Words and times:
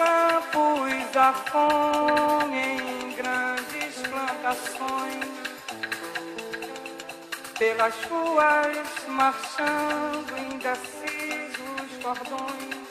campos 0.00 1.14
a 1.14 1.32
fome 1.50 2.56
em 2.56 3.12
grandes 3.12 3.96
plantações, 4.08 5.26
pelas 7.58 7.94
ruas 8.04 9.06
marchando 9.08 10.38
indecisos 10.38 11.90
cordões, 12.02 12.88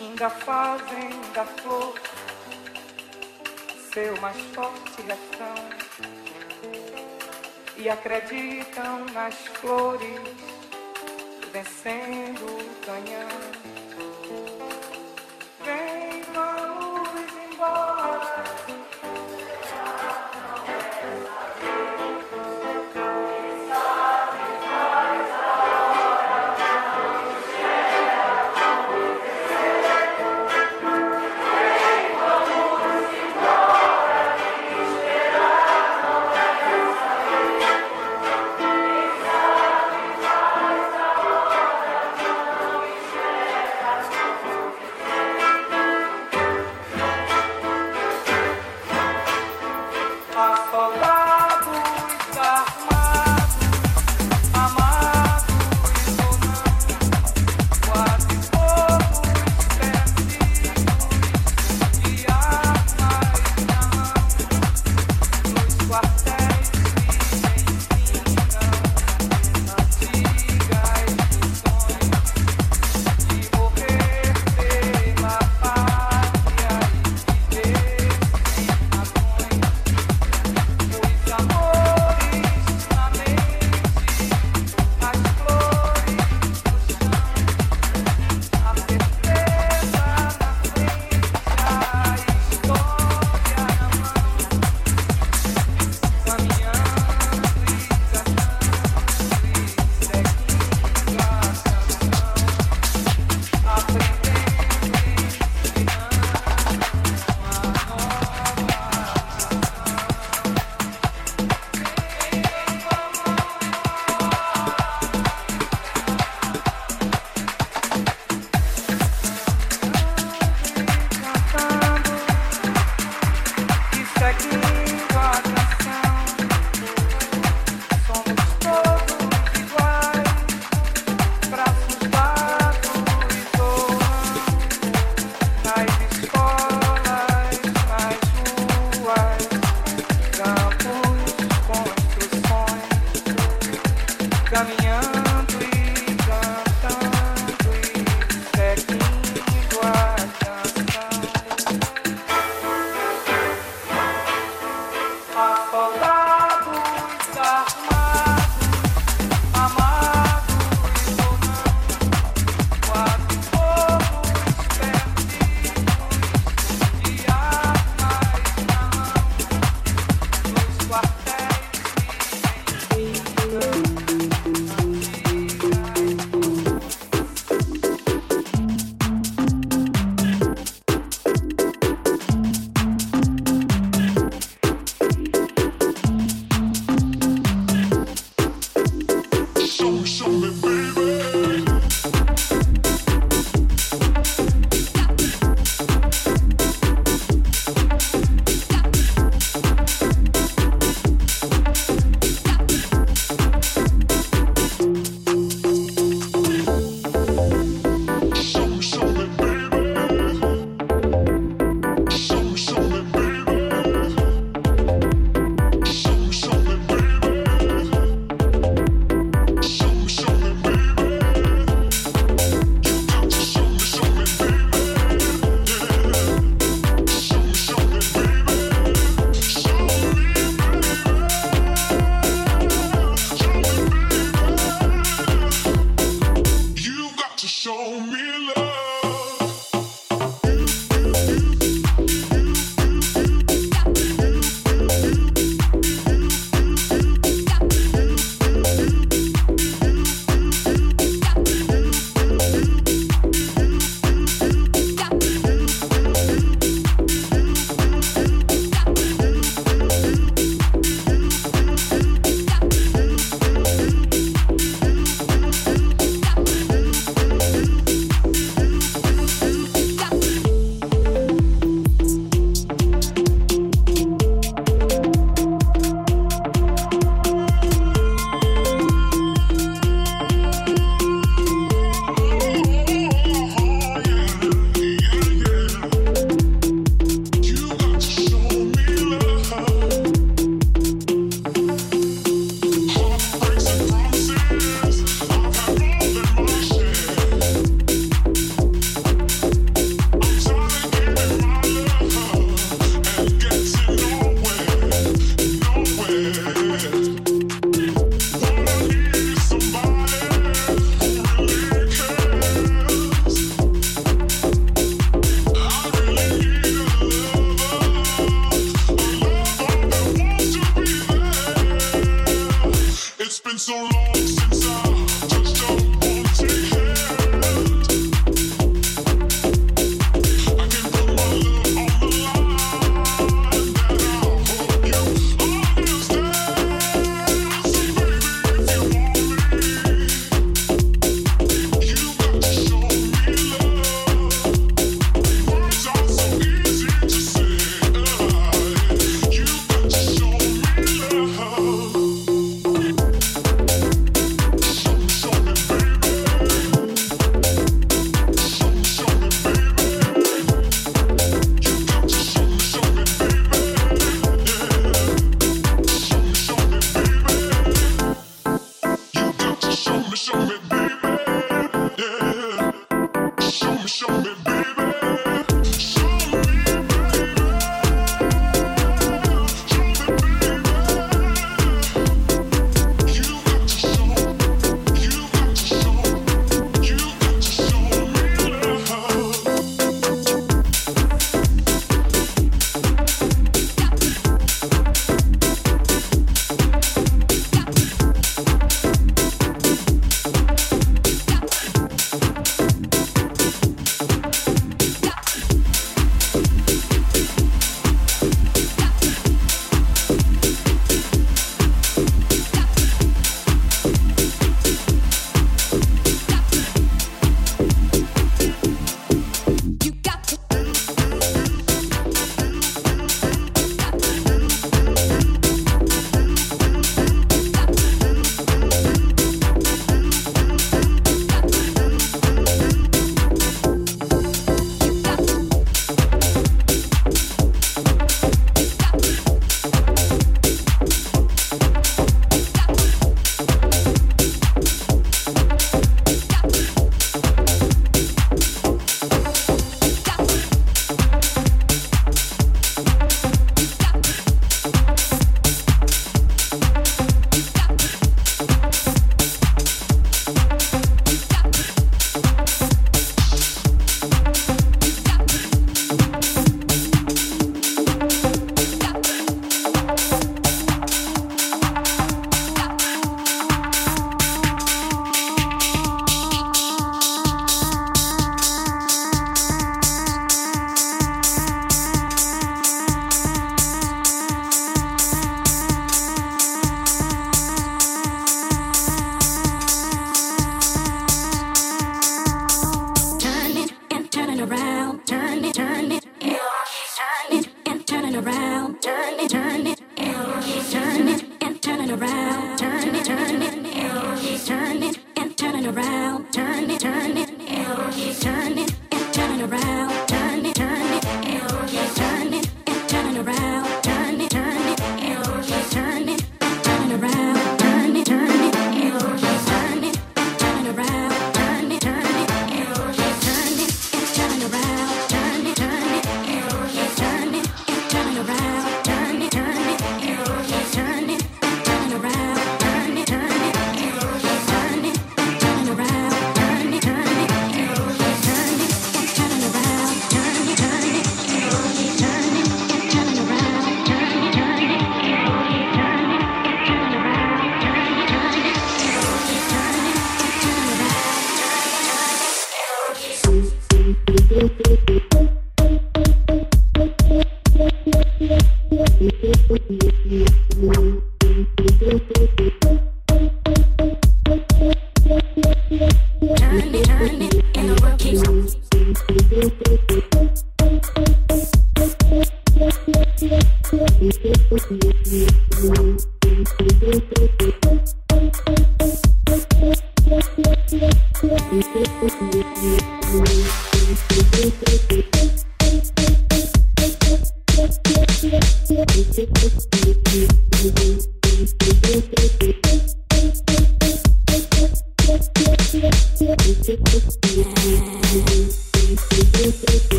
ainda 0.00 0.30
fazem 0.30 1.10
da 1.34 1.44
flor 1.44 1.94
seu 3.92 4.18
mais 4.22 4.40
forte 4.54 5.02
refrão. 5.02 5.68
E 7.76 7.88
acreditam 7.88 9.04
nas 9.12 9.34
flores 9.34 10.20
vencendo 11.52 12.57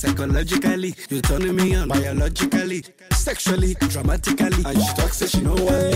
Psychologically. 0.00 0.94
You're 1.10 1.20
turning 1.20 1.56
me 1.56 1.74
on 1.74 1.88
biologically, 1.88 2.82
sexually, 3.12 3.74
dramatically. 3.74 4.62
And 4.64 4.82
she 4.82 4.94
talks, 4.94 5.18
say 5.18 5.26
she 5.26 5.40
know 5.42 5.54
one 5.54 5.89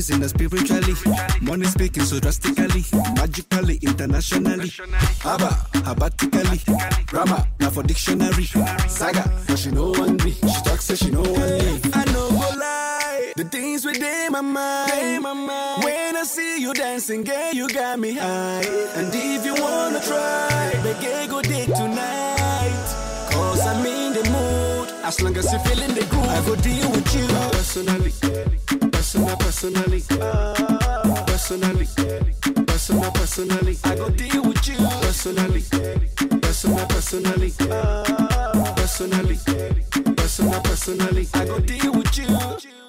The 0.00 0.14
reason 0.14 0.22
is 0.22 0.30
spiritually. 0.30 0.94
Money 1.42 1.66
speaking 1.66 2.04
so 2.04 2.18
drastically, 2.20 2.84
magically, 3.16 3.76
internationally. 3.82 4.72
Abba, 5.26 5.52
abatically. 5.84 6.58
Grammar, 7.04 7.46
now 7.58 7.68
for 7.68 7.82
dictionary. 7.82 8.44
Saga, 8.88 9.30
but 9.46 9.58
she 9.58 9.70
know 9.70 9.90
one 9.90 10.16
me. 10.24 10.32
She 10.32 10.62
talks, 10.64 10.86
say 10.86 10.94
she 10.94 11.10
know 11.10 11.20
one 11.20 11.34
me. 11.34 11.80
I 11.92 12.04
know 12.14 12.30
go 12.30 12.48
lie. 12.58 13.32
The 13.36 13.44
things 13.44 13.84
within 13.84 14.32
my 14.32 14.40
mind. 14.40 15.22
When 15.84 16.16
I 16.16 16.22
see 16.24 16.62
you 16.62 16.72
dancing, 16.72 17.22
girl, 17.22 17.52
you 17.52 17.68
got 17.68 17.98
me 17.98 18.14
high. 18.14 18.64
And 18.96 19.12
if 19.12 19.44
you 19.44 19.52
wanna 19.52 20.00
try, 20.00 20.80
make 20.82 21.04
a 21.04 21.26
good 21.28 21.44
day 21.44 21.66
tonight. 21.66 22.86
Cause 23.32 23.60
I'm 23.66 23.84
in 23.84 24.14
the 24.14 24.30
mood. 24.30 24.69
As 25.02 25.20
long 25.22 25.36
as 25.36 25.50
you're 25.50 25.60
feeling 25.60 25.94
the 25.94 26.04
groove, 26.06 26.28
I 26.28 26.40
go 26.44 26.54
deal 26.56 26.90
with 26.90 27.14
you 27.14 27.26
personally, 27.50 28.12
personal, 28.90 29.36
personally, 29.36 30.02
personally, 31.26 31.86
personal, 32.66 33.10
personally. 33.12 33.78
I 33.84 33.94
go 33.96 34.10
deal 34.10 34.42
with 34.44 34.68
you 34.68 34.76
personally, 35.00 35.62
personal, 36.40 36.86
personally, 36.86 37.52
personally, 38.76 39.38
personal, 40.16 40.60
personally. 40.60 41.28
I 41.34 41.44
go 41.44 41.58
deal 41.60 41.92
with 41.92 42.18
you. 42.18 42.79